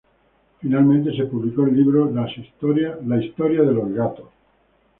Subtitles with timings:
[0.59, 4.29] Finalmente se publicó el libro "La historia de Los Gatos.